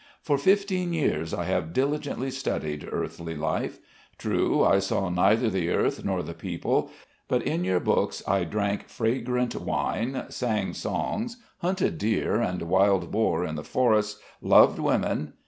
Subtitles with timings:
[0.19, 3.77] "For fifteen years I have diligently studied earthly life.
[4.17, 6.89] True, I saw neither the earth nor the people,
[7.27, 13.45] but in your books I drank fragrant wine, sang songs, hunted deer and wild boar
[13.45, 15.33] in the forests, loved women....